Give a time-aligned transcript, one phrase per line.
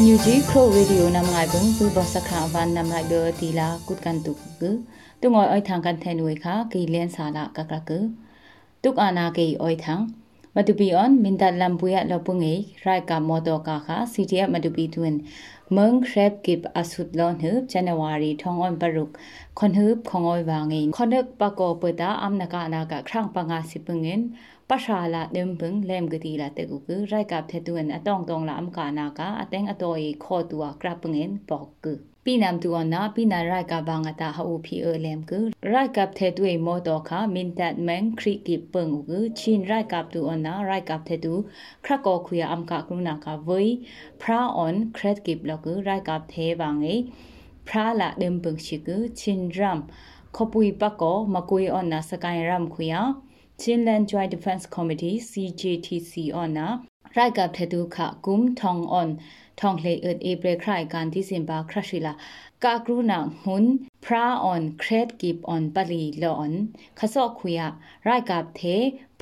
[0.00, 3.78] NUG Crow Radio nam ngai bung pu ba sakha van nam ngai be ti la
[3.86, 4.70] kut kan tu gu
[5.20, 7.98] tu ngoi oi thang kan the nuai kha ki len sa la ka ka gu
[8.82, 10.02] tuk ana ke oi thang
[10.56, 12.54] မတူပီအွန်မင်တလမ်ပွေရလပုငေ
[12.84, 15.14] ရိုက်ကမော်တော်ကာခါ CTF မတူပီတွင်
[15.76, 19.04] မုံခရက်ကိပအဆုဒလွန်ဟဇန်နဝါရီထောင်းအွန်ပရု
[19.58, 24.20] ခွန်ဟပ်ခေါငွေဝါငေခွန်နက်ပကောပတာအမ်နကာနာကခရန့်ပငါစီပငင်
[24.68, 35.38] ပရှာလာဒမ်ဘင်လမ်ဂတီလာတေကူကရိုက်ကပ်တဲ့တွင်အတောင်တောင်လာအမ်ကာနာကအတန်းအတော်ရီခေါ်တူကရပ်ပငင်ပေါကူ ပိနမ်တူအနာပိနရိုက်ကဘာငတာဟူဖီအလမ်ကူ
[35.72, 41.34] ရိုက်ကပ်တဲ့တွေ့မောတော့ခမင်တတ်မန်ခရစ်ကိပငူကူချင်းရိုက်ကပ်တူအနာရိုက်ကပ်တဲ့တူ
[41.84, 43.74] ခရကောခွေအမ်ကကရုနာကဝေး
[44.20, 46.94] ဖရာအွန်ခရစ်ကိဘလကူရိုက်ကပ်တဲ့ဘာငေ
[47.68, 49.80] ဖရာလာဒမ်ပန့်ရှိကူချင်းဒရမ်
[50.36, 52.96] ခပွေပကောမကွေအနာစကိုင်ရမ်ခွေယ
[53.60, 56.66] ချင်းလန်ဂျွိုင်ဒီဖ ens ကော်မတီ CJTC အနာ
[57.16, 59.10] ရိုက်ကပ်တဲ့တူခကုမ်ထောင်အွန်
[59.60, 62.12] ทองเลเอิดเอเบรครายการที่ซิมบาคราชิลา
[62.64, 63.64] กากรุณาหุน
[64.04, 66.52] พระออนเครดกิบออนปลีหลอน
[66.98, 67.68] ขซอกคุยะ
[68.08, 68.62] รายกับเท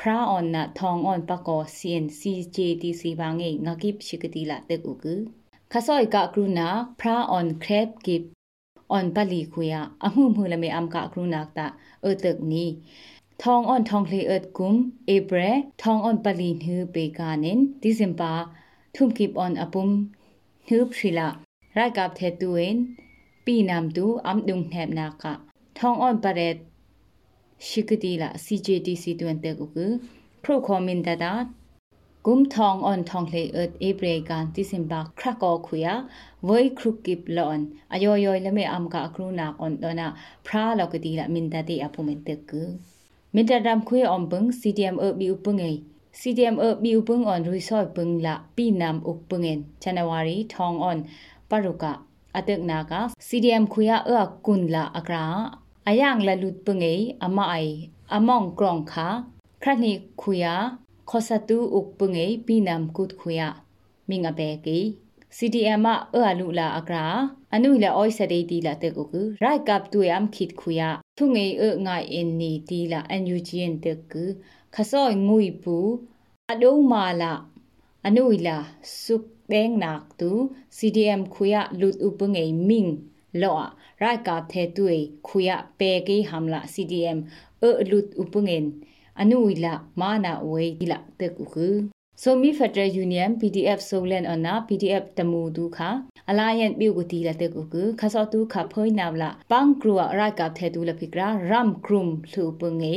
[0.01, 5.15] พระออนนะทองออนปะกอเซียนซีเจดีซีบางเองงกิบชิกติละเตกุกุ
[5.73, 6.69] ขซอยกากรุณา
[7.01, 8.23] พระออนเครดกิบ
[8.93, 11.67] ออนปลีคุยะอะหุมือละเมอัมกากรุณากตะ
[12.03, 12.69] เออเตกนี้
[13.43, 14.75] ทองอ่อนทองเลเอิดกุม
[15.07, 15.39] เอเบร
[15.83, 18.33] ทองอ่อนปลีนฮือเปกาเนนดิเซมบา
[18.95, 19.91] ทุมกิบออนอปุม
[20.73, 21.29] ทืบทริละ
[21.79, 22.77] รายกับเทตูเอน
[23.45, 25.33] ปีนามตูอัมดุงแหบนากะ
[25.79, 26.57] ทองอ่อนปะเรด
[27.67, 29.79] ชิกดีละ CJTC ตวนเตกุก
[30.43, 31.33] พรูคอมินดาดา
[32.27, 35.95] กุมทองอ่อนทองเลเอิดเอเบรกันติสิมบาครักอคุยะ
[36.45, 37.61] ไว้ครุกิบลอน
[37.93, 40.09] อโยโยละเมอัมกะอกรูนากอนดอนะ
[40.47, 42.63] พระลอกดีละมินดาเตอปุเมนเตกุ
[43.35, 45.65] มินดาดัมคุยออมบึง CDM เอบิอุปงเอ
[46.21, 51.01] CDM အဘီဥပငွန်ရီဆော့ပငလာပီနမ်ဥပငင်ဇန်နဝါရီထောင်းအွန်
[51.51, 51.85] ပရုက
[52.37, 52.93] အတက်နာက
[53.29, 54.13] CDM ခွေရအ
[54.47, 55.25] ကွန်လာအကရာ
[55.89, 57.75] အယံလလူပငေအမအိုင်
[58.15, 59.09] အမောင်ကရောင်ခါ
[59.63, 59.93] ခရနိ
[60.23, 60.47] ခွေရ
[61.11, 63.43] ခောစတူဥပငေပီနမ်ကုတ်ခွေရ
[64.09, 64.79] မင်အဘဲကီ
[65.37, 65.95] CDM အ
[66.29, 67.07] အလူလာအကရာ
[67.55, 70.83] အနုလအိုက်စဒေတီလာတေကုကရိုက်ကပ်တူယမ်ခိတ်ခွေရ
[71.21, 74.15] ထုငေအငိုင်အင်နီတီလာအန်ယူဂျီန်တေက
[74.75, 75.77] ခဆောငွိပူ
[76.53, 77.33] အဒုံမာလာ
[78.07, 78.57] အနုလာ
[79.03, 79.17] စု
[79.51, 80.31] ဘဲငနာတူ
[80.77, 82.95] CDM ခုယာလူဥပငေမင်း
[83.43, 83.55] လော
[84.03, 84.85] ရိုက်ကပ်သေးတူ
[85.27, 87.19] ခုယာပေကေဟမ်လာ CDM
[87.65, 88.65] အလူဥပငင်
[89.21, 91.57] အနုလာမာနာဝေတီလာတေကုက
[92.19, 97.33] Somi Federal Union PDF Solan ona PDF Tamu du kha Alliance Pyu ko ti la
[97.41, 100.69] te ko ku kha so tu kha phoi na la Pang Grua ra ka the
[100.69, 102.95] tu la phikra Ram Krum lu pu nge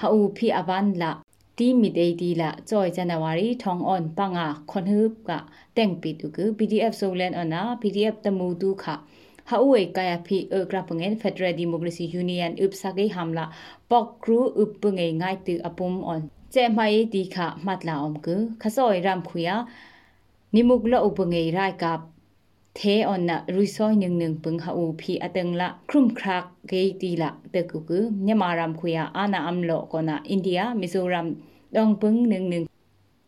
[0.00, 1.10] ha u phi avan la
[1.58, 5.38] ti mi dei ti la choi January thong on pa nga khon hu ka
[5.76, 8.96] teng pi tu ku PDF Solan ona PDF Tamu du kha
[9.48, 13.46] ဟာဝေကာယဖိအဂရပငန်ဖက်ဒရယ်ဒီမိုကရေစီယူနီယန်ဥပစာဂေဟမ်လာ
[13.90, 16.22] ပေါကရူဥပငေငိုင်တူအပုံအွန်
[16.53, 19.55] เจไม่ดีค่ะมัดลาอมกือขซอยรำคุยา
[20.53, 21.99] นิมุกละอุปเงยรายกับ
[22.75, 31.27] เทออนนะรุยซอยหนึ่งหนึ่งปึงหาอูพีอตึงละครุมครักเกยตีละเตกุกือเนี่ยมารำคุยาอานาอัมโลกอนะอินเดียมิโซรัม
[31.75, 32.63] ดองปึงหนึ่งหนึ่ง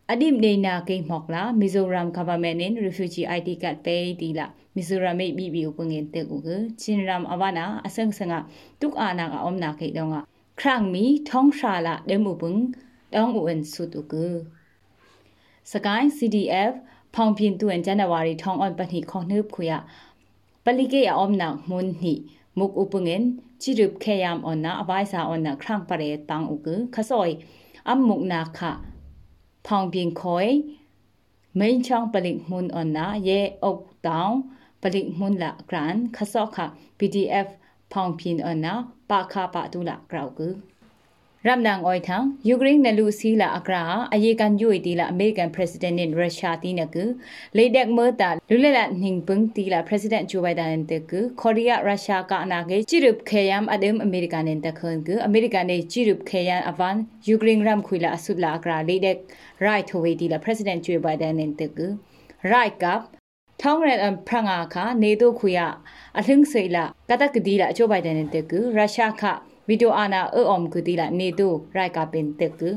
[0.10, 8.40] อดีตในนาเกยหมอกละมิโซรัม government in refugee ID card เปยตีละมิโซรัมไม่บีบีอุปเงยเตกุกือชินรัมอวานาอสังสังะ
[8.82, 10.22] ทุกอาณากะอมนาเกยดองะ
[10.62, 12.56] ครั้งมีท้องชาละเดมุปึง
[13.17, 14.15] တောင်းဦးစုတုက
[15.73, 16.73] စကိုင်း CDF
[17.15, 19.67] ဖောင်ပြင်းတူအန်ဇန်နဝါရီထောင်းအွန်ပနိခေါနှုပ်ခွေ
[20.65, 22.15] ပလိကေအ om နာမွန်နိ
[22.59, 23.23] မုကဥပငင်
[23.63, 27.29] ချိရုပခေယမ်အွန်နာအဘိုင်စာအွန်နာခရန့်ပရေတန်းဥကခဆောယ
[27.89, 28.61] အမ်မုကနာခ
[29.67, 30.45] ဖောင်ပြင်းခွေ
[31.59, 34.37] မိန်ချောင်းပလိမွန်အွန်နာယေအုတ်တောင်း
[34.83, 36.59] ပလိမွန်လာဂရန်ခဆောခ
[36.99, 37.49] PDF
[37.93, 38.75] ဖောင်ပြင်းအွန်နာ
[39.11, 40.41] ပါခပါတူလာဂရောက်က
[41.49, 42.17] ရမ်နန်အိုင်ထံ
[42.49, 43.83] ယူကရိန်းနလူစီလာအကရာ
[44.15, 46.97] အယေကန်ယွေတီလာအမေရိကန်ပရက်စီဒင့်နဲ့ရုရှားတီနက
[47.57, 56.97] လေဒက်မေတာလူလက်လက်နှင်ပင်းတီလာပရက်စီဒင့်ဂျိုဘိုင်ဒန်တကကိုရီးယားရုရှားကအနာကေချိရုပခေယမ်အဒမ်အမေရိကန်နဲ့တခွန်ကအမေရိကန်နဲ့ချိရုပခေယမ်အဗန်
[57.29, 59.19] ယူကရိန်းရမ်ခွေလာအဆုလာအကရာလေဒက်
[59.65, 61.79] ရိုက်ထိုဝေတီလာပရက်စီဒင့်ဂျိုဘိုင်ဒန်နဲ့တက
[62.51, 63.01] ရိုက်ကပ်
[63.63, 65.61] ထောင်းရန်ဖရငါခနေတို့ခွေရ
[66.19, 69.25] အလှင်းစိလာကတကဒီလာဂျိုဘိုင်ဒန်နဲ့တကရုရှားခ
[69.69, 72.69] ဗီဒီယိုအာနာအအုံကူတီလာနေတူရိုက်ကပင်တက်ကူ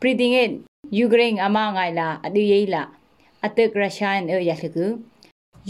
[0.00, 0.48] ပရီတင်ငယ်
[0.96, 2.82] ယူကရိန်းအမငိုင်လာအတီယေးလာ
[3.46, 4.86] အတက်ရုရှားအရလကူ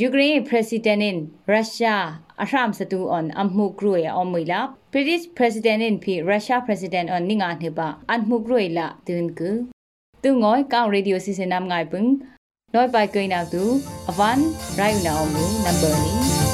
[0.01, 1.17] ယူကရိန်း president in
[1.55, 1.95] Russia
[2.43, 4.61] Ashram Satu on Amhu Krue on Mila
[4.93, 9.51] British president in P Russia president on Ninga Heba Anhu Krue la Tun ku
[10.23, 12.09] Tu ngoi kaung radio season nam ngai pung
[12.73, 13.63] noi pai koi na tu
[14.11, 14.39] avan
[14.79, 16.48] rai na mu number ni